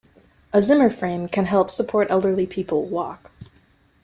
[0.51, 3.29] A zimmer-frame can help support elderly people walk.